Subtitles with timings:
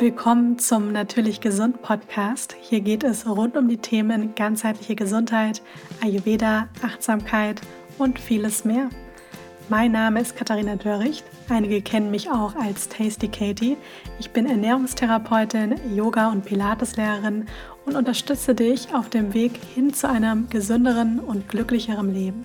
[0.00, 2.56] Willkommen zum Natürlich Gesund Podcast.
[2.58, 5.60] Hier geht es rund um die Themen ganzheitliche Gesundheit,
[6.02, 7.60] Ayurveda, Achtsamkeit
[7.98, 8.88] und vieles mehr.
[9.68, 11.22] Mein Name ist Katharina Dörricht.
[11.50, 13.76] Einige kennen mich auch als Tasty Katie.
[14.18, 17.44] Ich bin Ernährungstherapeutin, Yoga- und Pilateslehrerin
[17.84, 22.42] und unterstütze dich auf dem Weg hin zu einem gesünderen und glücklicheren Leben.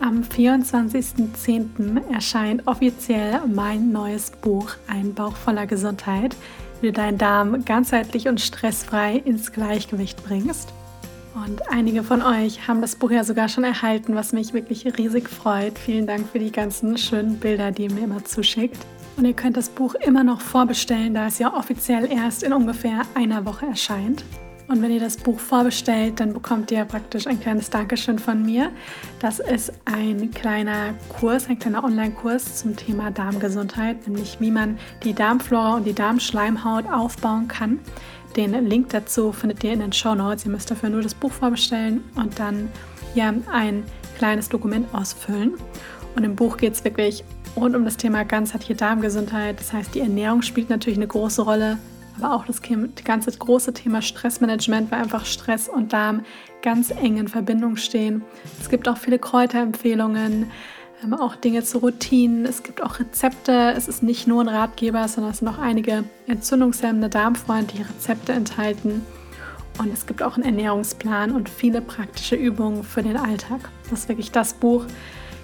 [0.00, 2.12] Am 24.10.
[2.12, 6.36] erscheint offiziell mein neues Buch Ein Bauch voller Gesundheit
[6.84, 10.74] wie du deinen Darm ganzheitlich und stressfrei ins Gleichgewicht bringst.
[11.34, 15.30] Und einige von euch haben das Buch ja sogar schon erhalten, was mich wirklich riesig
[15.30, 15.78] freut.
[15.78, 18.76] Vielen Dank für die ganzen schönen Bilder, die ihr mir immer zuschickt.
[19.16, 23.00] Und ihr könnt das Buch immer noch vorbestellen, da es ja offiziell erst in ungefähr
[23.14, 24.22] einer Woche erscheint.
[24.66, 28.70] Und wenn ihr das Buch vorbestellt, dann bekommt ihr praktisch ein kleines Dankeschön von mir.
[29.20, 35.12] Das ist ein kleiner Kurs, ein kleiner Online-Kurs zum Thema Darmgesundheit, nämlich wie man die
[35.12, 37.78] Darmflora und die Darmschleimhaut aufbauen kann.
[38.36, 40.44] Den Link dazu findet ihr in den Show Notes.
[40.44, 42.70] Ihr müsst dafür nur das Buch vorbestellen und dann
[43.14, 43.84] ja ein
[44.16, 45.54] kleines Dokument ausfüllen.
[46.16, 47.22] Und im Buch geht es wirklich
[47.54, 49.60] rund um das Thema ganzheitliche Darmgesundheit.
[49.60, 51.78] Das heißt, die Ernährung spielt natürlich eine große Rolle
[52.16, 52.60] aber auch das
[53.04, 56.22] ganze große Thema Stressmanagement, weil einfach Stress und Darm
[56.62, 58.22] ganz eng in Verbindung stehen.
[58.60, 60.50] Es gibt auch viele Kräuterempfehlungen,
[61.02, 62.46] ähm, auch Dinge zu Routinen.
[62.46, 63.74] Es gibt auch Rezepte.
[63.76, 69.04] Es ist nicht nur ein Ratgeber, sondern es sind auch einige entzündungshemmende, darmfreundliche Rezepte enthalten.
[69.78, 73.60] Und es gibt auch einen Ernährungsplan und viele praktische Übungen für den Alltag.
[73.90, 74.84] Das ist wirklich das Buch,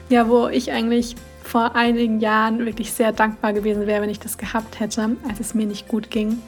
[0.09, 4.39] ja, wo ich eigentlich vor einigen Jahren wirklich sehr dankbar gewesen wäre, wenn ich das
[4.39, 6.39] gehabt hätte, als es mir nicht gut ging.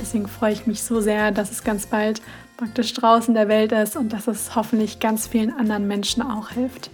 [0.00, 2.22] Deswegen freue ich mich so sehr, dass es ganz bald
[2.56, 6.90] praktisch draußen der Welt ist und dass es hoffentlich ganz vielen anderen Menschen auch hilft.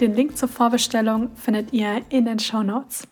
[0.00, 3.06] Den Link zur Vorbestellung findet ihr in den Show Notes.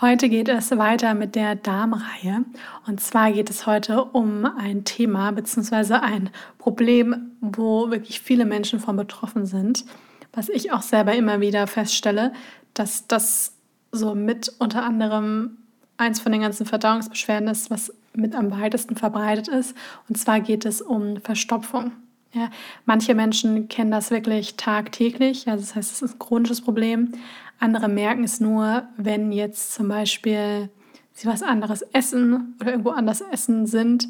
[0.00, 2.44] Heute geht es weiter mit der Darmreihe.
[2.86, 5.94] Und zwar geht es heute um ein Thema bzw.
[5.94, 9.84] ein Problem, wo wirklich viele Menschen von betroffen sind.
[10.32, 12.32] Was ich auch selber immer wieder feststelle,
[12.72, 13.54] dass das
[13.90, 15.58] so mit unter anderem
[15.96, 19.76] eins von den ganzen Verdauungsbeschwerden ist, was mit am weitesten verbreitet ist.
[20.08, 21.92] Und zwar geht es um Verstopfung.
[22.32, 22.48] Ja,
[22.84, 27.12] manche Menschen kennen das wirklich tagtäglich, also das heißt, es ist ein chronisches Problem.
[27.58, 30.70] Andere merken es nur, wenn jetzt zum Beispiel
[31.12, 34.08] sie was anderes essen oder irgendwo anders essen sind,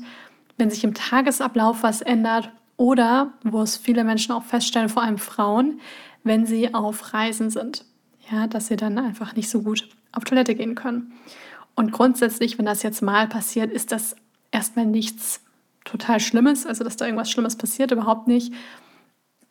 [0.59, 5.19] wenn sich im Tagesablauf was ändert oder, wo es viele Menschen auch feststellen, vor allem
[5.19, 5.81] Frauen,
[6.23, 7.85] wenn sie auf Reisen sind.
[8.31, 11.13] Ja, dass sie dann einfach nicht so gut auf Toilette gehen können.
[11.75, 14.17] Und grundsätzlich, wenn das jetzt mal passiert, ist das
[14.51, 15.41] erstmal nichts
[15.85, 18.53] total Schlimmes, also dass da irgendwas Schlimmes passiert, überhaupt nicht.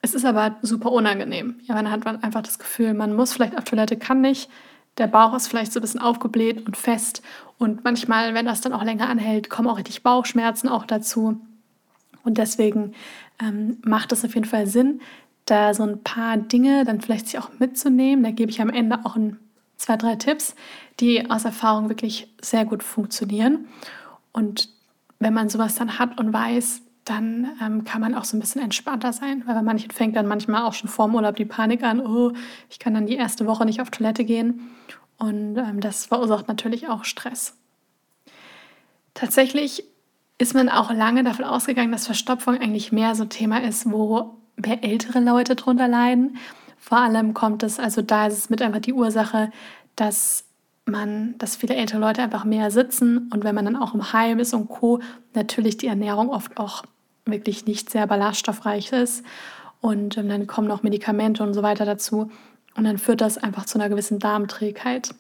[0.02, 1.60] Es ist aber super unangenehm.
[1.64, 4.50] Ja, dann hat man einfach das Gefühl, man muss vielleicht auf Toilette, kann nicht.
[4.98, 7.22] Der Bauch ist vielleicht so ein bisschen aufgebläht und fest.
[7.58, 11.42] Und manchmal, wenn das dann auch länger anhält, kommen auch richtig Bauchschmerzen auch dazu.
[12.24, 12.94] Und deswegen
[13.42, 15.02] ähm, macht es auf jeden Fall Sinn,
[15.46, 18.24] da so ein paar Dinge dann vielleicht sich auch mitzunehmen.
[18.24, 19.40] Da gebe ich am Ende auch ein
[19.80, 20.56] zwei, drei Tipps,
[21.00, 23.68] die aus Erfahrung wirklich sehr gut funktionieren.
[24.32, 24.70] Und
[25.18, 28.62] wenn man sowas dann hat und weiß, dann ähm, kann man auch so ein bisschen
[28.62, 31.84] entspannter sein, weil bei manchen fängt dann manchmal auch schon vor dem Urlaub die Panik
[31.84, 32.34] an, oh,
[32.70, 34.70] ich kann dann die erste Woche nicht auf Toilette gehen.
[35.18, 37.56] Und ähm, das verursacht natürlich auch Stress.
[39.16, 39.84] Tatsächlich
[40.38, 44.84] ist man auch lange davon ausgegangen, dass Verstopfung eigentlich mehr so Thema ist, wo mehr
[44.84, 46.38] ältere Leute drunter leiden.
[46.80, 49.52] Vor allem kommt es, also da ist es mit einfach die Ursache,
[49.96, 50.46] dass
[50.86, 54.40] man, dass viele ältere Leute einfach mehr sitzen und wenn man dann auch im Heim
[54.40, 55.00] ist und Co.,
[55.34, 56.84] natürlich die Ernährung oft auch
[57.26, 59.24] wirklich nicht sehr ballaststoffreich ist
[59.82, 62.32] und ähm, dann kommen noch Medikamente und so weiter dazu
[62.76, 65.14] und dann führt das einfach zu einer gewissen Darmträgheit.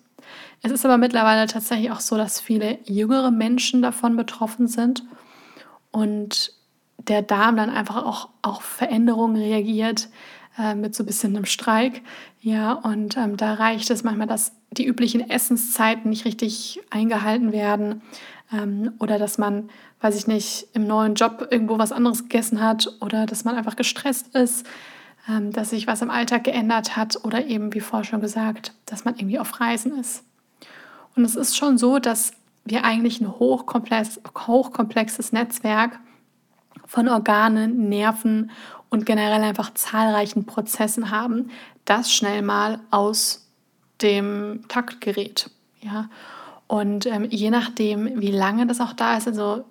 [0.62, 5.04] Es ist aber mittlerweile tatsächlich auch so, dass viele jüngere Menschen davon betroffen sind
[5.92, 6.54] und
[6.98, 10.10] der Darm dann einfach auch auf Veränderungen reagiert,
[10.60, 12.02] äh, mit so ein bisschen einem Streik.
[12.42, 18.02] Ja, und ähm, da reicht es manchmal, dass die üblichen Essenszeiten nicht richtig eingehalten werden
[18.52, 19.70] ähm, oder dass man,
[20.02, 23.76] weiß ich nicht, im neuen Job irgendwo was anderes gegessen hat oder dass man einfach
[23.76, 24.68] gestresst ist,
[25.30, 29.06] ähm, dass sich was im Alltag geändert hat oder eben, wie vorher schon gesagt, dass
[29.06, 30.24] man irgendwie auf Reisen ist.
[31.16, 32.34] Und es ist schon so, dass
[32.66, 36.00] wir eigentlich ein hochkomplex, hochkomplexes Netzwerk
[36.86, 38.52] von Organen, Nerven
[38.90, 41.52] und generell einfach zahlreichen Prozessen haben,
[41.86, 43.48] das schnell mal aus
[44.02, 45.50] dem Takt gerät.
[45.82, 46.10] Ja?
[46.68, 49.66] Und ähm, je nachdem, wie lange das auch da ist, also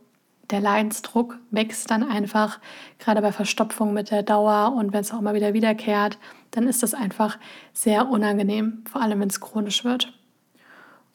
[0.50, 2.58] der Leidensdruck wächst dann einfach,
[2.98, 6.18] gerade bei Verstopfung mit der Dauer und wenn es auch mal wieder wiederkehrt,
[6.50, 7.38] dann ist das einfach
[7.72, 10.17] sehr unangenehm, vor allem wenn es chronisch wird.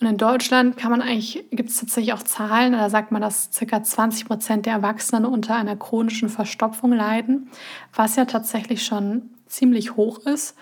[0.04, 3.52] Und in Deutschland kann man eigentlich, gibt es tatsächlich auch Zahlen, da sagt man, dass
[3.58, 3.82] ca.
[3.82, 7.50] 20 Prozent der Erwachsenen unter einer chronischen Verstopfung leiden,
[7.94, 10.58] was ja tatsächlich schon ziemlich hoch ist.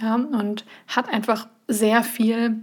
[0.00, 2.60] Ja, und hat einfach sehr viel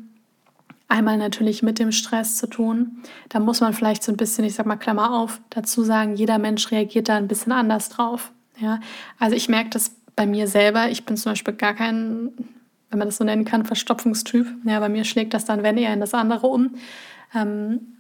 [0.88, 3.04] einmal natürlich mit dem Stress zu tun.
[3.28, 6.38] Da muss man vielleicht so ein bisschen, ich sag mal Klammer auf, dazu sagen, jeder
[6.38, 8.32] Mensch reagiert da ein bisschen anders drauf.
[8.58, 8.80] Ja,
[9.20, 10.90] also ich merke das bei mir selber.
[10.90, 12.32] Ich bin zum Beispiel gar kein
[12.90, 14.48] wenn man das so nennen kann, Verstopfungstyp.
[14.66, 16.76] Ja, bei mir schlägt das dann, wenn eher in das andere um.
[17.34, 17.96] Ähm,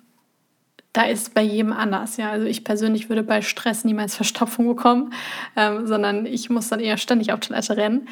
[0.93, 2.17] da ist bei jedem anders.
[2.17, 5.13] Ja, also ich persönlich würde bei Stress niemals Verstopfung bekommen,
[5.57, 8.07] ähm, sondern ich muss dann eher ständig auf Toilette rennen.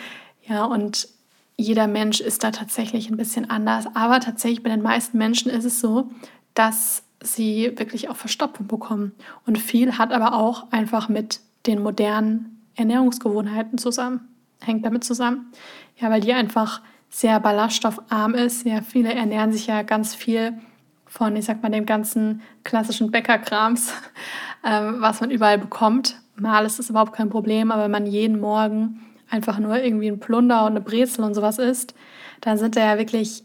[0.46, 1.08] Ja, und
[1.56, 3.86] jeder Mensch ist da tatsächlich ein bisschen anders.
[3.94, 6.10] Aber tatsächlich bei den meisten Menschen ist es so,
[6.56, 9.14] dass sie wirklich auch Verstopfung bekommen.
[9.46, 14.28] Und viel hat aber auch einfach mit den modernen Ernährungsgewohnheiten zusammen
[14.66, 15.52] hängt damit zusammen.
[15.98, 18.66] Ja, weil die einfach sehr ballaststoffarm ist.
[18.66, 20.54] Ja, viele ernähren sich ja ganz viel
[21.06, 23.94] von, ich sag mal, dem ganzen klassischen Bäckerkrams,
[24.66, 26.20] ähm, was man überall bekommt.
[26.36, 30.20] Mal ist es überhaupt kein Problem, aber wenn man jeden Morgen einfach nur irgendwie ein
[30.20, 31.94] Plunder und eine Brezel und sowas isst,
[32.42, 33.44] dann sind da ja wirklich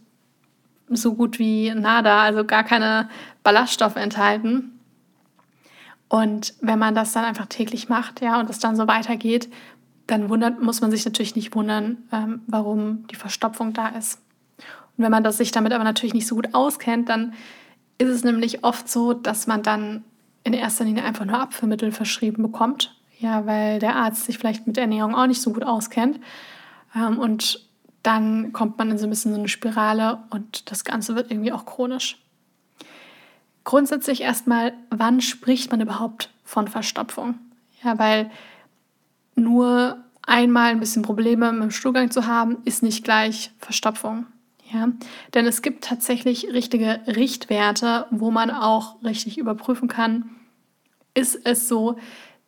[0.89, 3.11] so gut wie nada, also gar keine
[3.43, 4.79] Ballaststoffe enthalten.
[6.09, 9.51] Und wenn man das dann einfach täglich macht, ja, und es dann so weitergeht,
[10.09, 14.21] dann wundert, muss man sich natürlich nicht wundern, ähm, warum die Verstopfung da ist.
[14.97, 17.35] Und wenn man das sich damit aber natürlich nicht so gut auskennt, dann
[17.99, 20.03] ist es nämlich oft so, dass man dann
[20.45, 22.97] in erster Linie einfach nur Abführmittel verschrieben bekommt.
[23.19, 26.21] Ja, weil der Arzt sich vielleicht mit Ernährung auch nicht so gut auskennt.
[26.95, 27.69] Ähm, und
[28.03, 31.53] dann kommt man in so ein bisschen so eine Spirale und das Ganze wird irgendwie
[31.53, 32.19] auch chronisch.
[33.65, 37.35] Grundsätzlich erstmal, wann spricht man überhaupt von Verstopfung?
[37.83, 38.31] Ja, weil
[39.39, 44.27] nur einmal ein bisschen Probleme mit dem Stuhlgang zu haben, ist nicht gleich Verstopfung.
[44.73, 44.89] Ja?
[45.35, 50.31] Denn es gibt tatsächlich richtige Richtwerte, wo man auch richtig überprüfen kann,
[51.15, 51.97] ist es so,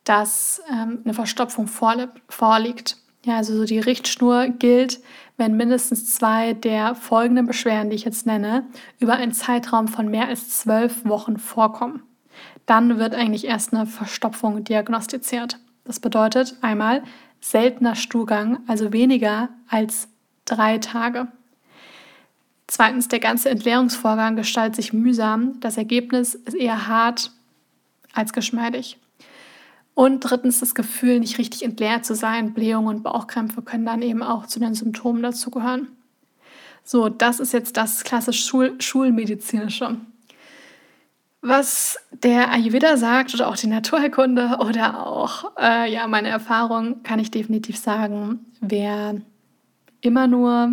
[0.04, 2.96] dass ähm, eine Verstopfung vorliegt.
[3.24, 5.00] Ja, also so die Richtschnur gilt,
[5.36, 8.66] wenn mindestens zwei der folgenden Beschwerden, die ich jetzt nenne,
[8.98, 12.02] über einen Zeitraum von mehr als zwölf Wochen vorkommen.
[12.64, 15.58] Dann wird eigentlich erst eine Verstopfung diagnostiziert.
[15.90, 17.02] Das bedeutet einmal
[17.40, 20.06] seltener Stuhlgang, also weniger als
[20.44, 21.26] drei Tage.
[22.68, 25.58] Zweitens, der ganze Entleerungsvorgang gestaltet sich mühsam.
[25.58, 27.32] Das Ergebnis ist eher hart
[28.12, 28.98] als geschmeidig.
[29.94, 32.54] Und drittens, das Gefühl, nicht richtig entleert zu sein.
[32.54, 35.88] Blähungen und Bauchkrämpfe können dann eben auch zu den Symptomen dazugehören.
[36.84, 39.96] So, das ist jetzt das klassisch Schul schulmedizinische.
[41.42, 47.18] Was der Ayurveda sagt oder auch die Naturheilkunde oder auch äh, ja, meine Erfahrung, kann
[47.18, 49.20] ich definitiv sagen, wer
[50.02, 50.72] immer nur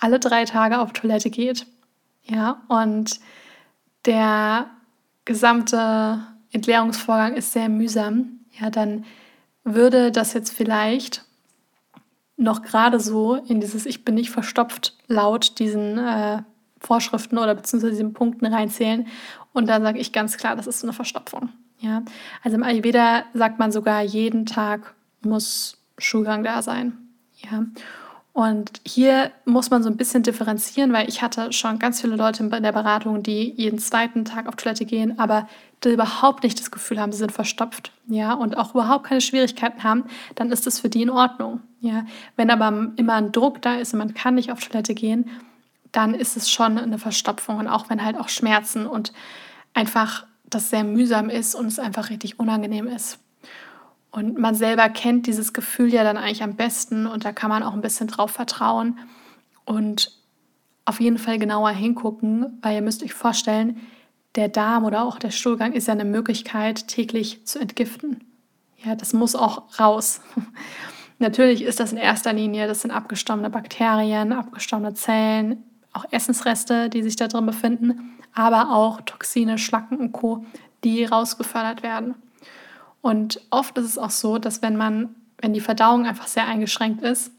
[0.00, 1.66] alle drei Tage auf Toilette geht,
[2.24, 3.20] ja, und
[4.06, 4.70] der
[5.24, 6.20] gesamte
[6.52, 9.04] Entleerungsvorgang ist sehr mühsam, ja, dann
[9.62, 11.24] würde das jetzt vielleicht
[12.36, 16.42] noch gerade so in dieses Ich bin nicht verstopft laut diesen äh,
[16.80, 19.06] Vorschriften oder beziehungsweise diesen Punkten reinzählen.
[19.52, 21.50] Und dann sage ich ganz klar, das ist eine Verstopfung.
[21.78, 22.02] Ja?
[22.42, 26.96] Also im Ayurveda sagt man sogar, jeden Tag muss Schulgang da sein.
[27.36, 27.64] Ja?
[28.32, 32.44] Und hier muss man so ein bisschen differenzieren, weil ich hatte schon ganz viele Leute
[32.44, 35.48] in der Beratung, die jeden zweiten Tag auf Toilette gehen, aber
[35.82, 39.82] die überhaupt nicht das Gefühl haben, sie sind verstopft, ja, und auch überhaupt keine Schwierigkeiten
[39.82, 40.04] haben,
[40.36, 42.04] dann ist das für die in Ordnung, ja.
[42.36, 45.28] Wenn aber immer ein Druck da ist und man kann nicht auf Toilette gehen,
[45.92, 47.58] dann ist es schon eine Verstopfung.
[47.58, 49.12] Und auch wenn halt auch Schmerzen und
[49.74, 53.18] einfach das sehr mühsam ist und es einfach richtig unangenehm ist.
[54.10, 57.62] Und man selber kennt dieses Gefühl ja dann eigentlich am besten und da kann man
[57.62, 58.98] auch ein bisschen drauf vertrauen
[59.64, 60.12] und
[60.84, 63.80] auf jeden Fall genauer hingucken, weil ihr müsst euch vorstellen,
[64.34, 68.24] der Darm oder auch der Stuhlgang ist ja eine Möglichkeit, täglich zu entgiften.
[68.84, 70.20] Ja, das muss auch raus.
[71.18, 77.02] Natürlich ist das in erster Linie, das sind abgestommene Bakterien, abgestommene Zellen, auch Essensreste, die
[77.02, 80.44] sich da drin befinden, aber auch Toxine, Schlacken und Co.,
[80.84, 82.14] die rausgefördert werden.
[83.02, 87.02] Und oft ist es auch so, dass wenn man, wenn die Verdauung einfach sehr eingeschränkt
[87.02, 87.32] ist,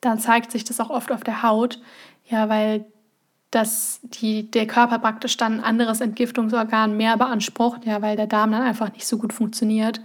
[0.00, 1.80] dann zeigt sich das auch oft auf der Haut,
[2.28, 2.84] ja, weil
[3.50, 8.52] dass die, der Körper praktisch dann ein anderes Entgiftungsorgan mehr beansprucht, ja, weil der Darm
[8.52, 10.00] dann einfach nicht so gut funktioniert.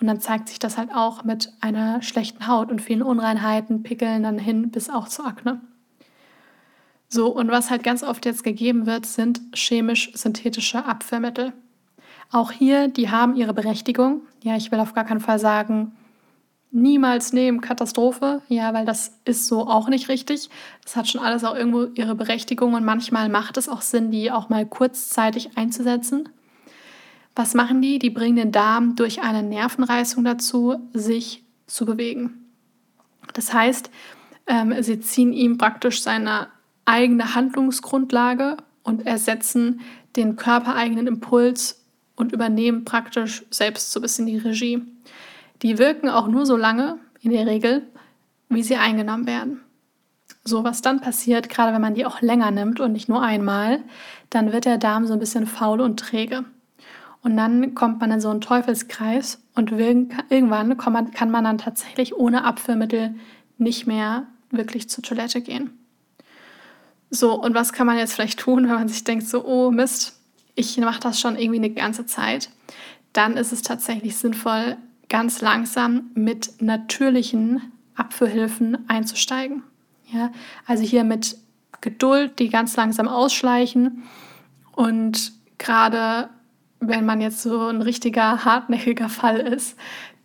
[0.00, 4.24] Und dann zeigt sich das halt auch mit einer schlechten Haut und vielen Unreinheiten, Pickeln
[4.24, 5.60] dann hin bis auch zur Akne.
[7.14, 11.52] So, und was halt ganz oft jetzt gegeben wird, sind chemisch-synthetische Abführmittel.
[12.30, 14.22] Auch hier, die haben ihre Berechtigung.
[14.42, 15.92] Ja, ich will auf gar keinen Fall sagen,
[16.70, 18.40] niemals nehmen, Katastrophe.
[18.48, 20.48] Ja, weil das ist so auch nicht richtig.
[20.84, 24.32] Das hat schon alles auch irgendwo ihre Berechtigung und manchmal macht es auch Sinn, die
[24.32, 26.30] auch mal kurzzeitig einzusetzen.
[27.36, 27.98] Was machen die?
[27.98, 32.46] Die bringen den Darm durch eine Nervenreißung dazu, sich zu bewegen.
[33.34, 33.90] Das heißt,
[34.46, 36.48] ähm, sie ziehen ihm praktisch seine
[36.84, 39.80] eigene Handlungsgrundlage und ersetzen
[40.16, 41.84] den körpereigenen Impuls
[42.16, 44.82] und übernehmen praktisch selbst so ein bisschen die Regie.
[45.62, 47.86] Die wirken auch nur so lange, in der Regel,
[48.48, 49.60] wie sie eingenommen werden.
[50.44, 53.80] So, was dann passiert, gerade wenn man die auch länger nimmt und nicht nur einmal,
[54.30, 56.44] dann wird der Darm so ein bisschen faul und träge.
[57.22, 62.44] Und dann kommt man in so einen Teufelskreis und irgendwann kann man dann tatsächlich ohne
[62.44, 63.14] Abführmittel
[63.58, 65.78] nicht mehr wirklich zur Toilette gehen.
[67.14, 70.18] So, und was kann man jetzt vielleicht tun, wenn man sich denkt, so, oh Mist,
[70.54, 72.50] ich mache das schon irgendwie eine ganze Zeit?
[73.12, 74.76] Dann ist es tatsächlich sinnvoll,
[75.08, 77.60] ganz langsam mit natürlichen
[77.94, 79.62] Abführhilfen einzusteigen.
[80.10, 80.32] Ja,
[80.66, 81.36] also hier mit
[81.82, 84.04] Geduld, die ganz langsam ausschleichen
[84.72, 86.30] und gerade
[86.80, 89.76] wenn man jetzt so ein richtiger hartnäckiger Fall ist,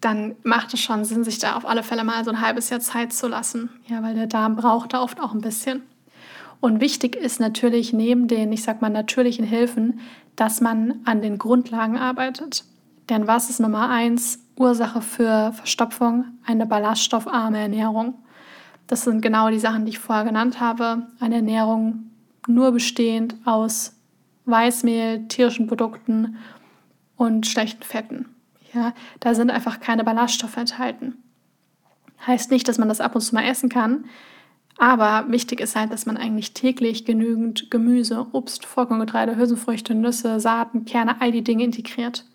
[0.01, 2.79] dann macht es schon Sinn, sich da auf alle Fälle mal so ein halbes Jahr
[2.79, 3.69] Zeit zu lassen.
[3.87, 5.83] Ja, weil der Darm braucht da oft auch ein bisschen.
[6.59, 9.99] Und wichtig ist natürlich neben den, ich sag mal, natürlichen Hilfen,
[10.35, 12.63] dass man an den Grundlagen arbeitet.
[13.09, 16.25] Denn was ist Nummer eins Ursache für Verstopfung?
[16.45, 18.15] Eine ballaststoffarme Ernährung.
[18.87, 21.07] Das sind genau die Sachen, die ich vorher genannt habe.
[21.19, 22.11] Eine Ernährung
[22.47, 23.93] nur bestehend aus
[24.45, 26.37] Weißmehl, tierischen Produkten
[27.17, 28.25] und schlechten Fetten.
[28.73, 31.15] Ja, da sind einfach keine Ballaststoffe enthalten.
[32.25, 34.05] Heißt nicht, dass man das ab und zu mal essen kann,
[34.77, 40.85] aber wichtig ist halt, dass man eigentlich täglich genügend Gemüse, Obst, Vollkorngetreide, Hülsenfrüchte, Nüsse, Saaten,
[40.85, 42.25] Kerne, all die Dinge integriert.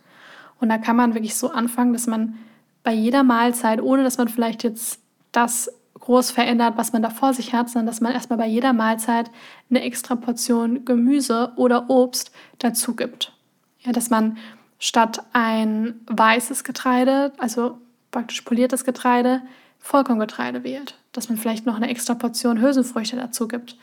[0.61, 2.39] Und da kann man wirklich so anfangen, dass man
[2.83, 5.71] bei jeder Mahlzeit, ohne dass man vielleicht jetzt das
[6.01, 9.31] groß verändert, was man da vor sich hat, sondern dass man erstmal bei jeder Mahlzeit
[9.71, 13.33] eine extra Portion Gemüse oder Obst dazu gibt.
[13.81, 14.37] Ja, dass man
[14.81, 17.79] statt ein weißes Getreide, also
[18.11, 19.43] praktisch poliertes Getreide,
[19.79, 20.97] Vollkorngetreide wählt.
[21.13, 23.77] Dass man vielleicht noch eine extra Portion Hülsenfrüchte dazu gibt.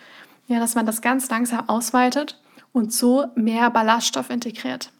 [0.47, 2.41] Ja, dass man das ganz langsam ausweitet
[2.73, 4.91] und so mehr Ballaststoff integriert.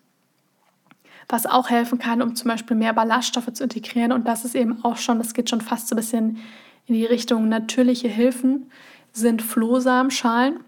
[1.27, 4.12] Was auch helfen kann, um zum Beispiel mehr Ballaststoffe zu integrieren.
[4.12, 6.38] Und das ist eben auch schon, das geht schon fast so ein bisschen
[6.88, 8.71] in die Richtung natürliche Hilfen
[9.13, 10.59] sind Flohsamenschalen.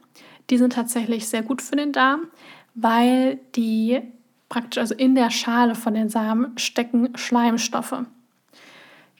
[0.49, 2.27] Die sind tatsächlich sehr gut für den Darm,
[2.75, 4.01] weil die
[4.49, 8.03] praktisch, also in der Schale von den Samen stecken Schleimstoffe.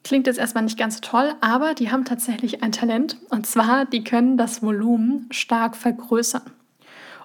[0.03, 3.17] Klingt jetzt erstmal nicht ganz toll, aber die haben tatsächlich ein Talent.
[3.29, 6.43] Und zwar, die können das Volumen stark vergrößern.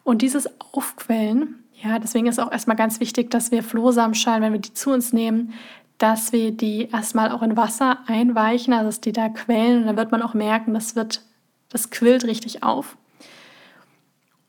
[0.04, 4.61] Und dieses Aufquellen, ja, deswegen ist auch erstmal ganz wichtig, dass wir Flohsamenschalen, wenn wir
[4.61, 5.54] die zu uns nehmen,
[5.99, 9.80] dass wir die erstmal auch in Wasser einweichen, also dass die da quellen.
[9.80, 11.23] Und dann wird man auch merken, das wird,
[11.71, 12.97] das quillt richtig auf.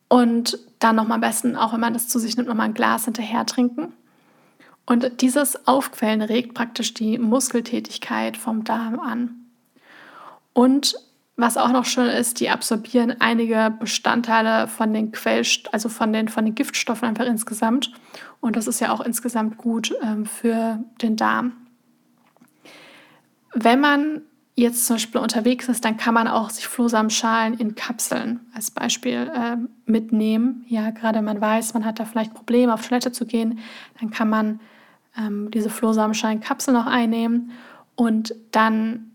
[0.09, 3.05] Und dann nochmal am besten, auch wenn man das zu sich nimmt, nochmal ein Glas
[3.05, 3.93] hinterher trinken.
[4.87, 9.35] Und dieses Aufquellen regt praktisch die Muskeltätigkeit vom Darm an.
[10.53, 10.95] Und
[11.35, 16.29] was auch noch schön ist, die absorbieren einige Bestandteile von den Quellst also von den,
[16.29, 17.91] von den Giftstoffen einfach insgesamt.
[18.39, 21.51] Und das ist ja auch insgesamt gut ähm, für den Darm.
[23.53, 24.21] Wenn man
[24.55, 29.31] jetzt zum Beispiel unterwegs ist, dann kann man auch sich Flohsamenschalen in Kapseln als Beispiel
[29.35, 30.65] äh, mitnehmen.
[30.67, 33.59] Ja, gerade man weiß, man hat da vielleicht Probleme, auf Toilette zu gehen,
[33.99, 34.59] dann kann man
[35.17, 37.51] ähm, diese Flohsamenschalen-Kapsel noch einnehmen
[37.95, 39.11] und dann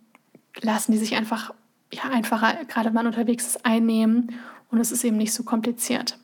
[0.61, 1.55] lassen die sich einfach
[1.93, 4.33] ja, einfacher, gerade wenn man unterwegs ist, einnehmen
[4.71, 6.19] und es ist eben nicht so kompliziert.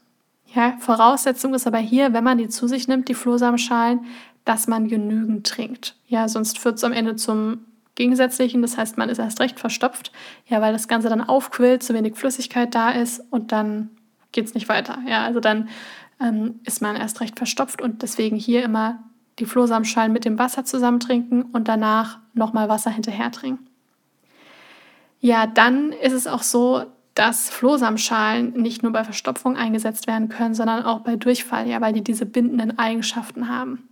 [0.54, 4.00] Ja, Voraussetzung ist aber hier, wenn man die zu sich nimmt, die Flohsamenschalen,
[4.44, 5.96] dass man genügend trinkt.
[6.06, 7.66] Ja, sonst führt es am Ende zum
[7.96, 8.62] Gegensätzlichen.
[8.62, 10.10] Das heißt, man ist erst recht verstopft,
[10.46, 13.90] ja, weil das Ganze dann aufquillt, zu wenig Flüssigkeit da ist und dann
[14.32, 14.98] geht es nicht weiter.
[15.06, 15.68] Ja, also dann
[16.20, 19.02] ähm, ist man erst recht verstopft und deswegen hier immer
[19.38, 23.66] die Flohsamenschalen mit dem Wasser zusammen trinken und danach nochmal Wasser hinterher trinken.
[25.20, 30.54] Ja, dann ist es auch so, dass Flohsamenschalen nicht nur bei Verstopfung eingesetzt werden können,
[30.54, 33.88] sondern auch bei Durchfall, ja, weil die diese bindenden Eigenschaften haben.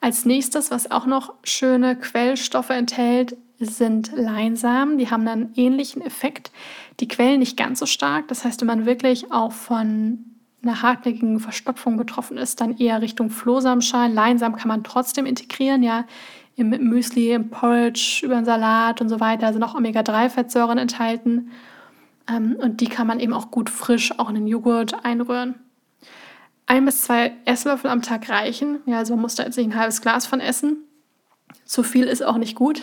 [0.00, 4.98] Als nächstes, was auch noch schöne Quellstoffe enthält, sind Leinsamen.
[4.98, 6.52] Die haben einen ähnlichen Effekt.
[7.00, 8.28] Die quellen nicht ganz so stark.
[8.28, 10.24] Das heißt, wenn man wirklich auch von
[10.62, 14.14] einer hartnäckigen Verstopfung betroffen ist, dann eher Richtung Flohsamenschalen.
[14.14, 16.04] Leinsamen kann man trotzdem integrieren, ja
[16.56, 19.52] im Müsli, im Porridge, über den Salat und so weiter.
[19.52, 21.50] Sind auch Omega-3-Fettsäuren enthalten.
[22.28, 25.54] Ähm, und die kann man eben auch gut frisch auch in den Joghurt einrühren.
[26.66, 28.80] Ein bis zwei Esslöffel am Tag reichen.
[28.86, 30.76] Ja, also man muss da jetzt nicht ein halbes Glas von essen.
[31.64, 32.82] Zu viel ist auch nicht gut.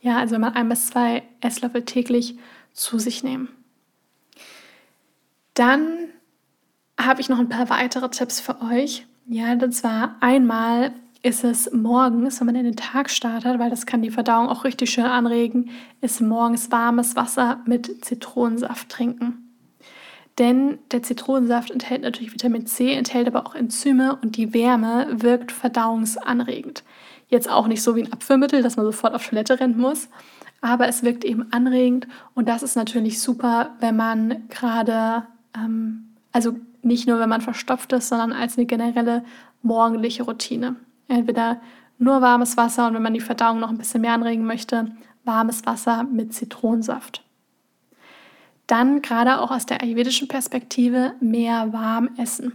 [0.00, 2.38] Ja, also wenn man ein bis zwei Esslöffel täglich
[2.72, 3.48] zu sich nehmen.
[5.54, 6.10] Dann
[6.98, 9.06] habe ich noch ein paar weitere Tipps für euch.
[9.26, 13.86] Ja, und zwar einmal ist es morgens, wenn man in den Tag startet, weil das
[13.86, 19.48] kann die Verdauung auch richtig schön anregen, ist morgens warmes Wasser mit Zitronensaft trinken.
[20.38, 25.50] Denn der Zitronensaft enthält natürlich Vitamin C, enthält aber auch Enzyme und die Wärme wirkt
[25.50, 26.84] verdauungsanregend.
[27.28, 30.08] Jetzt auch nicht so wie ein Abführmittel, dass man sofort auf Toilette rennen muss,
[30.60, 35.26] aber es wirkt eben anregend und das ist natürlich super, wenn man gerade,
[35.56, 39.24] ähm, also nicht nur wenn man verstopft ist, sondern als eine generelle
[39.62, 40.76] morgendliche Routine.
[41.08, 41.60] Entweder
[41.98, 44.92] nur warmes Wasser und wenn man die Verdauung noch ein bisschen mehr anregen möchte,
[45.24, 47.24] warmes Wasser mit Zitronensaft.
[48.66, 52.52] Dann gerade auch aus der ayurvedischen Perspektive mehr warm essen.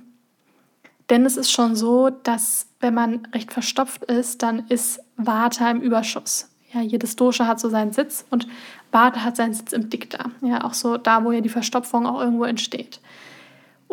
[1.09, 5.81] Denn es ist schon so, dass wenn man recht verstopft ist, dann ist Vata im
[5.81, 6.49] Überschuss.
[6.71, 8.47] Ja, jedes Dosha hat so seinen Sitz und
[8.91, 10.31] Vata hat seinen Sitz im Dikta.
[10.41, 12.99] Ja, auch so da, wo ja die Verstopfung auch irgendwo entsteht.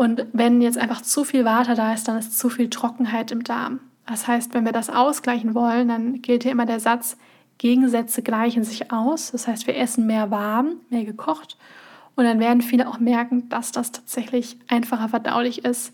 [0.00, 3.44] Und wenn jetzt einfach zu viel Vata da ist, dann ist zu viel Trockenheit im
[3.44, 3.80] Darm.
[4.06, 7.18] Das heißt, wenn wir das ausgleichen wollen, dann gilt hier immer der Satz,
[7.58, 9.30] Gegensätze gleichen sich aus.
[9.30, 11.58] Das heißt, wir essen mehr warm, mehr gekocht.
[12.14, 15.92] Und dann werden viele auch merken, dass das tatsächlich einfacher verdaulich ist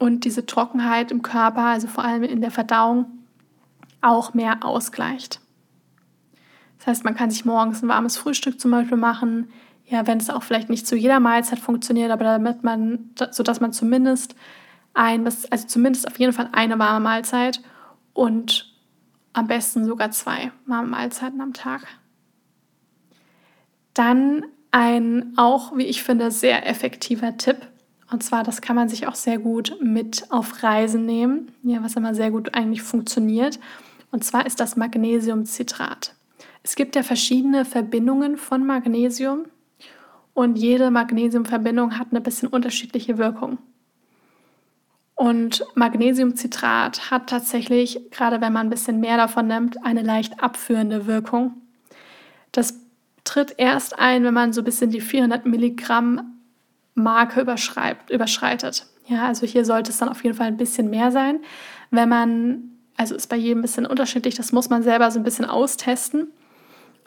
[0.00, 3.06] und diese Trockenheit im Körper, also vor allem in der Verdauung,
[4.00, 5.40] auch mehr ausgleicht.
[6.78, 9.48] Das heißt, man kann sich morgens ein warmes Frühstück zum Beispiel machen,
[9.86, 13.72] ja, wenn es auch vielleicht nicht zu jeder Mahlzeit funktioniert, aber damit man, sodass man
[13.72, 14.34] zumindest
[14.94, 17.60] ein also zumindest auf jeden Fall eine warme Mahlzeit
[18.14, 18.74] und
[19.32, 21.86] am besten sogar zwei warme Mahlzeiten am Tag.
[23.94, 27.58] Dann ein auch, wie ich finde, sehr effektiver Tipp.
[28.10, 31.96] Und zwar, das kann man sich auch sehr gut mit auf Reisen nehmen, ja, was
[31.96, 33.58] immer sehr gut eigentlich funktioniert.
[34.10, 36.14] Und zwar ist das Magnesiumcitrat.
[36.62, 39.46] Es gibt ja verschiedene Verbindungen von Magnesium
[40.36, 43.56] und jede Magnesiumverbindung hat eine bisschen unterschiedliche Wirkung.
[45.14, 51.06] Und Magnesiumcitrat hat tatsächlich, gerade wenn man ein bisschen mehr davon nimmt, eine leicht abführende
[51.06, 51.54] Wirkung.
[52.52, 52.78] Das
[53.24, 56.34] tritt erst ein, wenn man so ein bisschen die 400 Milligramm
[56.94, 58.86] Marke überschreitet.
[59.06, 61.40] Ja, also hier sollte es dann auf jeden Fall ein bisschen mehr sein.
[61.90, 65.24] Wenn man, also ist bei jedem ein bisschen unterschiedlich, das muss man selber so ein
[65.24, 66.28] bisschen austesten,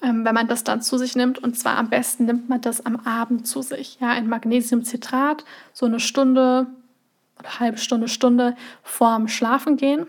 [0.01, 1.39] ähm, wenn man das dann zu sich nimmt.
[1.39, 3.97] Und zwar am besten nimmt man das am Abend zu sich.
[3.99, 6.67] Ja, ein Magnesiumcitrat, so eine Stunde,
[7.39, 10.07] oder halbe Stunde, Stunde vorm Schlafengehen.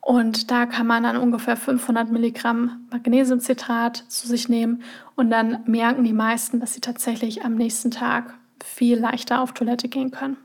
[0.00, 4.82] Und da kann man dann ungefähr 500 Milligramm Magnesiumcitrat zu sich nehmen
[5.16, 9.88] und dann merken die meisten, dass sie tatsächlich am nächsten Tag viel leichter auf Toilette
[9.88, 10.36] gehen können.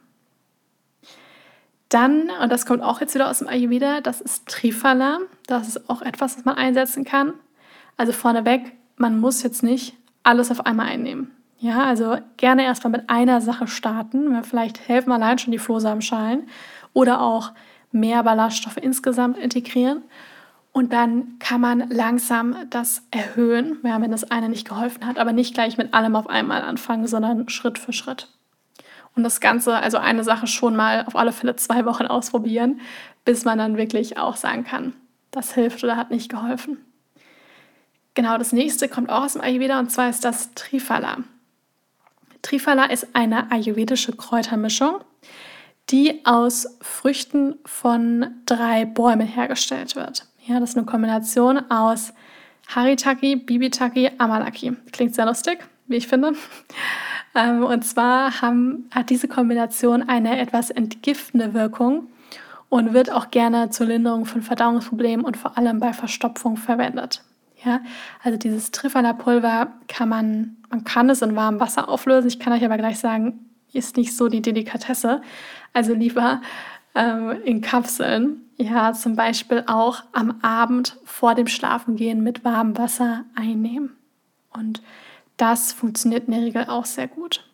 [1.89, 5.17] Dann, und das kommt auch jetzt wieder aus dem Ayurveda, das ist Trifala.
[5.47, 7.33] Das ist auch etwas, was man einsetzen kann.
[7.99, 11.31] Also vorneweg, man muss jetzt nicht alles auf einmal einnehmen.
[11.57, 14.41] Ja, also gerne erstmal mit einer Sache starten.
[14.45, 16.47] Vielleicht helfen allein schon die Flohsamenschalen
[16.93, 17.51] oder auch
[17.91, 20.03] mehr Ballaststoffe insgesamt integrieren.
[20.71, 25.53] Und dann kann man langsam das erhöhen, wenn das eine nicht geholfen hat, aber nicht
[25.53, 28.29] gleich mit allem auf einmal anfangen, sondern Schritt für Schritt.
[29.13, 32.79] Und das Ganze, also eine Sache schon mal auf alle Fälle zwei Wochen ausprobieren,
[33.25, 34.93] bis man dann wirklich auch sagen kann,
[35.31, 36.77] das hilft oder hat nicht geholfen.
[38.19, 41.19] Genau, das nächste kommt auch aus dem Ayurveda und zwar ist das Trifala.
[42.41, 44.99] Trifala ist eine ayurvedische Kräutermischung,
[45.89, 50.25] die aus Früchten von drei Bäumen hergestellt wird.
[50.45, 52.11] Ja, das ist eine Kombination aus
[52.67, 54.73] Haritaki, Bibitaki, Amalaki.
[54.91, 56.33] Klingt sehr lustig, wie ich finde.
[57.35, 62.07] Ähm, und zwar haben, hat diese Kombination eine etwas entgiftende Wirkung
[62.69, 67.21] und wird auch gerne zur Linderung von Verdauungsproblemen und vor allem bei Verstopfung verwendet.
[67.63, 67.81] Ja,
[68.23, 72.27] also dieses Trifala-Pulver kann man, man kann es in warmem Wasser auflösen.
[72.27, 75.21] Ich kann euch aber gleich sagen, ist nicht so die Delikatesse.
[75.73, 76.41] Also lieber
[76.95, 78.41] ähm, in Kapseln.
[78.57, 83.95] Ja, zum Beispiel auch am Abend vor dem Schlafengehen mit warmem Wasser einnehmen.
[84.51, 84.81] Und
[85.37, 87.45] das funktioniert in der Regel auch sehr gut.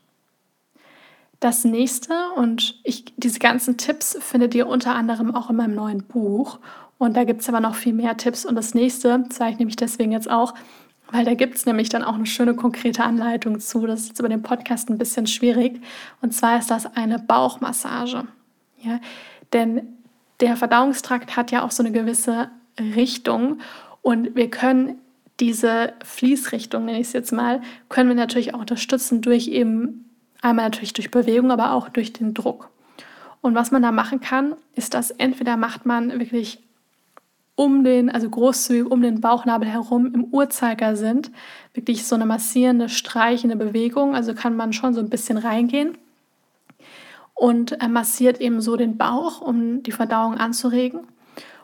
[1.39, 6.03] Das nächste, und ich, diese ganzen Tipps findet ihr unter anderem auch in meinem neuen
[6.03, 6.59] Buch.
[6.97, 8.45] Und da gibt es aber noch viel mehr Tipps.
[8.45, 10.53] Und das nächste zeige ich nämlich deswegen jetzt auch,
[11.11, 13.85] weil da gibt es nämlich dann auch eine schöne konkrete Anleitung zu.
[13.85, 15.81] Das ist jetzt über den Podcast ein bisschen schwierig.
[16.21, 18.23] Und zwar ist das eine Bauchmassage.
[18.81, 18.99] Ja,
[19.53, 19.95] denn
[20.39, 23.59] der Verdauungstrakt hat ja auch so eine gewisse Richtung
[24.01, 24.99] und wir können
[25.39, 30.09] diese Fließrichtung, nenne ich es jetzt mal, können wir natürlich auch unterstützen durch eben
[30.41, 32.69] einmal natürlich durch Bewegung, aber auch durch den Druck.
[33.41, 36.64] Und was man da machen kann, ist, dass entweder macht man wirklich
[37.55, 41.21] um den, also großzügig um den Bauchnabel herum im Uhrzeigersinn.
[41.73, 44.15] Wirklich so eine massierende, streichende Bewegung.
[44.15, 45.97] Also kann man schon so ein bisschen reingehen.
[47.33, 51.01] Und er massiert eben so den Bauch, um die Verdauung anzuregen.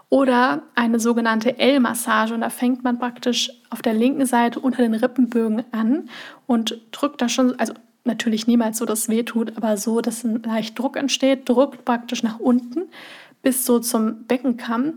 [0.09, 2.33] Oder eine sogenannte L-Massage.
[2.33, 6.09] Und da fängt man praktisch auf der linken Seite unter den Rippenbögen an
[6.47, 7.73] und drückt da schon, also
[8.03, 11.85] natürlich niemals so, dass es weh tut, aber so, dass ein leicht Druck entsteht, drückt
[11.85, 12.83] praktisch nach unten
[13.41, 14.93] bis so zum Beckenkamm.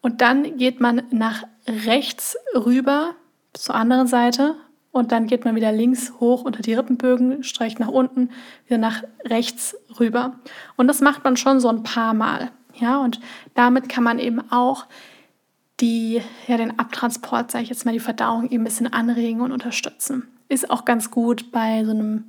[0.00, 3.14] Und dann geht man nach rechts rüber
[3.52, 4.54] zur anderen Seite
[4.92, 8.30] und dann geht man wieder links hoch unter die Rippenbögen, streicht nach unten,
[8.66, 10.38] wieder nach rechts rüber.
[10.76, 12.50] Und das macht man schon so ein paar Mal.
[12.74, 13.20] Ja, und
[13.54, 14.86] damit kann man eben auch
[15.80, 19.52] die, ja, den Abtransport, sage ich jetzt mal, die Verdauung eben ein bisschen anregen und
[19.52, 20.28] unterstützen.
[20.48, 22.24] Ist auch ganz gut bei so einem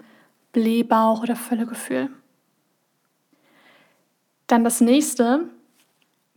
[0.51, 2.09] Blähbauch oder Völlegefühl.
[4.47, 5.49] Dann das nächste,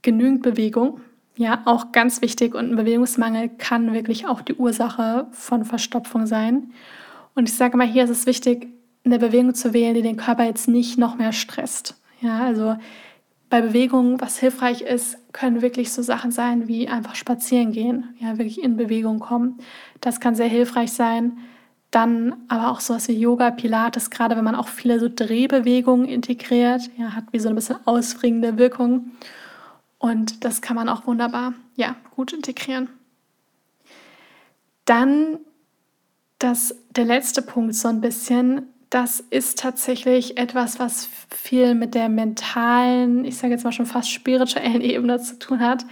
[0.02, 1.00] genügend Bewegung.
[1.40, 6.70] Ja, auch ganz wichtig und ein Bewegungsmangel kann wirklich auch die Ursache von Verstopfung sein.
[7.34, 8.68] Und ich sage mal, hier ist es wichtig,
[9.06, 11.98] eine Bewegung zu wählen, die den Körper jetzt nicht noch mehr stresst.
[12.20, 12.76] Ja, also
[13.48, 18.36] bei Bewegungen, was hilfreich ist, können wirklich so Sachen sein wie einfach spazieren gehen, ja,
[18.36, 19.60] wirklich in Bewegung kommen.
[20.02, 21.38] Das kann sehr hilfreich sein.
[21.90, 26.82] Dann aber auch sowas wie Yoga, Pilates, gerade wenn man auch viele so Drehbewegungen integriert,
[26.98, 29.12] ja, hat wie so ein bisschen ausbringende Wirkung.
[30.00, 32.88] Und das kann man auch wunderbar, ja, gut integrieren.
[34.86, 35.38] Dann
[36.38, 42.08] das, der letzte Punkt so ein bisschen, das ist tatsächlich etwas, was viel mit der
[42.08, 45.84] mentalen, ich sage jetzt mal schon fast spirituellen Ebene zu tun hat.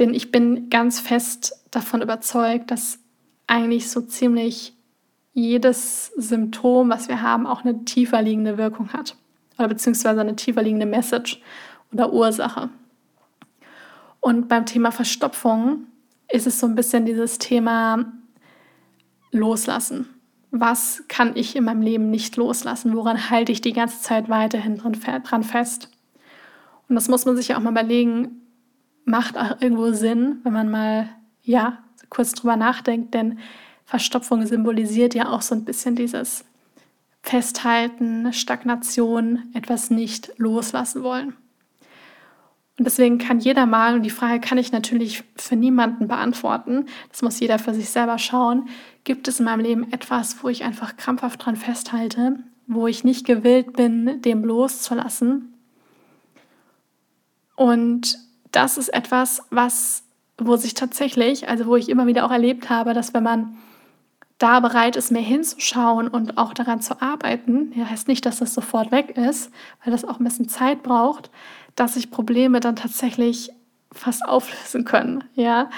[0.00, 2.98] Denn ich bin ganz fest davon überzeugt, dass
[3.46, 4.74] eigentlich so ziemlich
[5.32, 9.14] jedes Symptom, was wir haben, auch eine tiefer liegende Wirkung hat.
[9.58, 11.40] Oder beziehungsweise eine tiefer liegende Message
[11.92, 12.68] oder Ursache.
[14.22, 15.88] Und beim Thema Verstopfung
[16.30, 18.04] ist es so ein bisschen dieses Thema
[19.32, 20.08] Loslassen.
[20.52, 22.94] Was kann ich in meinem Leben nicht loslassen?
[22.94, 25.90] Woran halte ich die ganze Zeit weiterhin dran fest?
[26.88, 28.42] Und das muss man sich ja auch mal überlegen,
[29.04, 31.08] macht auch irgendwo Sinn, wenn man mal,
[31.42, 33.40] ja, kurz drüber nachdenkt, denn
[33.84, 36.44] Verstopfung symbolisiert ja auch so ein bisschen dieses
[37.22, 41.34] Festhalten, Stagnation, etwas nicht loslassen wollen.
[42.84, 47.40] Deswegen kann jeder mal, und die Frage kann ich natürlich für niemanden beantworten, das muss
[47.40, 48.68] jeder für sich selber schauen,
[49.04, 53.26] gibt es in meinem Leben etwas, wo ich einfach krampfhaft dran festhalte, wo ich nicht
[53.26, 55.54] gewillt bin, dem loszulassen.
[57.56, 58.18] Und
[58.50, 60.04] das ist etwas, was,
[60.38, 63.56] wo sich tatsächlich, also wo ich immer wieder auch erlebt habe, dass wenn man
[64.42, 68.54] da bereit ist, mehr hinzuschauen und auch daran zu arbeiten, ja, heißt nicht, dass das
[68.54, 69.52] sofort weg ist,
[69.84, 71.30] weil das auch ein bisschen Zeit braucht,
[71.76, 73.50] dass sich Probleme dann tatsächlich
[73.92, 75.68] fast auflösen können, ja,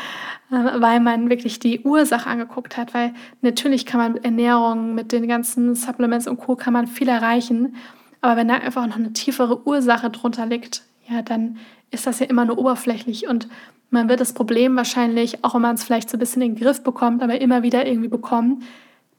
[0.53, 5.13] ähm, weil man wirklich die Ursache angeguckt hat, weil natürlich kann man mit Ernährung, mit
[5.13, 6.55] den ganzen Supplements und Co.
[6.55, 7.75] kann man viel erreichen,
[8.21, 11.59] aber wenn da einfach noch eine tiefere Ursache drunter liegt, ja, dann
[11.91, 13.49] ist das ja immer nur oberflächlich und
[13.91, 16.63] man wird das Problem wahrscheinlich, auch wenn man es vielleicht so ein bisschen in den
[16.63, 18.63] Griff bekommt, aber immer wieder irgendwie bekommen,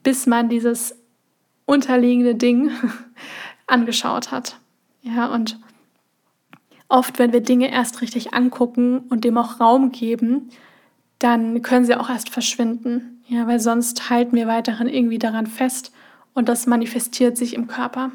[0.03, 0.97] bis man dieses
[1.65, 2.71] unterliegende Ding
[3.67, 4.57] angeschaut hat.
[5.01, 5.59] Ja, und
[6.87, 10.49] oft, wenn wir Dinge erst richtig angucken und dem auch Raum geben,
[11.19, 13.23] dann können sie auch erst verschwinden.
[13.27, 15.91] Ja, weil sonst halten wir weiterhin irgendwie daran fest
[16.33, 18.11] und das manifestiert sich im Körper.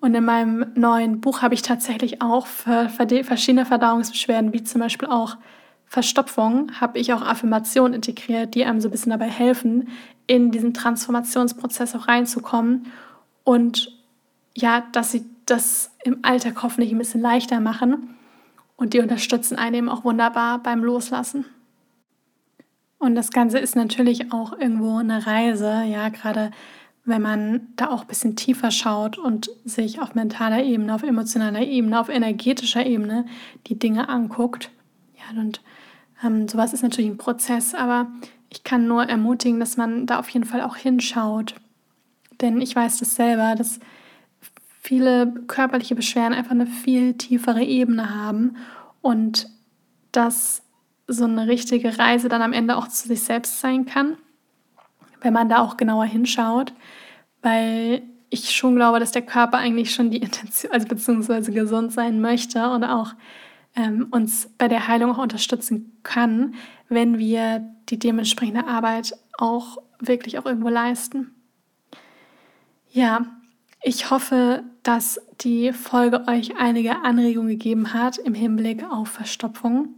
[0.00, 5.08] Und in meinem neuen Buch habe ich tatsächlich auch für verschiedene Verdauungsbeschwerden, wie zum Beispiel
[5.08, 5.36] auch
[5.86, 9.88] Verstopfung, habe ich auch Affirmationen integriert, die einem so ein bisschen dabei helfen,
[10.26, 12.86] in diesen Transformationsprozess auch reinzukommen
[13.44, 13.96] und
[14.54, 18.16] ja, dass sie das im Alltag hoffentlich ein bisschen leichter machen.
[18.76, 21.46] Und die unterstützen einen eben auch wunderbar beim Loslassen.
[22.98, 26.50] Und das Ganze ist natürlich auch irgendwo eine Reise, ja, gerade
[27.04, 31.62] wenn man da auch ein bisschen tiefer schaut und sich auf mentaler Ebene, auf emotionaler
[31.62, 33.26] Ebene, auf energetischer Ebene
[33.68, 34.70] die Dinge anguckt.
[35.14, 35.62] Ja, und
[36.24, 38.08] ähm, sowas ist natürlich ein Prozess, aber
[38.50, 41.54] ich kann nur ermutigen, dass man da auf jeden Fall auch hinschaut.
[42.40, 43.78] Denn ich weiß das selber, dass
[44.86, 48.56] viele körperliche Beschwerden einfach eine viel tiefere Ebene haben
[49.02, 49.48] und
[50.12, 50.62] dass
[51.08, 54.16] so eine richtige Reise dann am Ende auch zu sich selbst sein kann,
[55.20, 56.72] wenn man da auch genauer hinschaut,
[57.42, 62.20] weil ich schon glaube, dass der Körper eigentlich schon die Intention, also beziehungsweise gesund sein
[62.20, 63.14] möchte und auch
[63.74, 66.54] ähm, uns bei der Heilung auch unterstützen kann,
[66.88, 71.34] wenn wir die dementsprechende Arbeit auch wirklich auch irgendwo leisten.
[72.92, 73.26] Ja,
[73.82, 79.88] ich hoffe, dass die Folge euch einige Anregungen gegeben hat im Hinblick auf Verstopfung.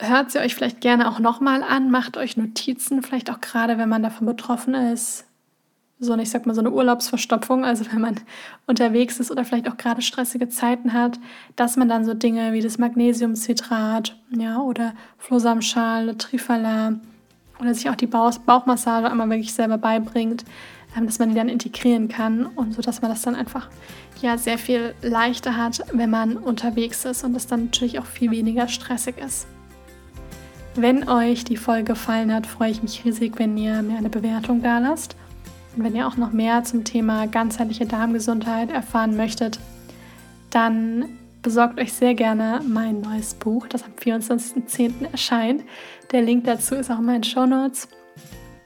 [0.00, 3.88] hört sie euch vielleicht gerne auch nochmal an, macht euch Notizen, vielleicht auch gerade, wenn
[3.88, 5.26] man davon betroffen ist.
[6.00, 8.20] So, ich sag mal, so eine Urlaubsverstopfung, also wenn man
[8.66, 11.18] unterwegs ist oder vielleicht auch gerade stressige Zeiten hat,
[11.56, 17.00] dass man dann so Dinge wie das Magnesiumcitrat, ja, oder Flohsamenschale, Trifala
[17.60, 20.44] oder sich auch die Bauchmassage einmal wirklich selber beibringt,
[20.96, 23.68] ähm, dass man die dann integrieren kann und so, dass man das dann einfach
[24.20, 28.30] ja sehr viel leichter hat, wenn man unterwegs ist und es dann natürlich auch viel
[28.30, 29.46] weniger stressig ist.
[30.74, 34.62] Wenn euch die Folge gefallen hat, freue ich mich riesig, wenn ihr mir eine Bewertung
[34.62, 35.16] da lasst.
[35.76, 39.58] Und wenn ihr auch noch mehr zum Thema ganzheitliche Darmgesundheit erfahren möchtet,
[40.50, 45.10] dann besorgt euch sehr gerne mein neues Buch, das am 24.10.
[45.10, 45.62] erscheint.
[46.12, 47.88] Der Link dazu ist auch in meinen Show Notes.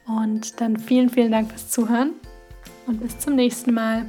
[0.07, 2.13] Und dann vielen, vielen Dank fürs Zuhören
[2.87, 4.07] und bis zum nächsten Mal.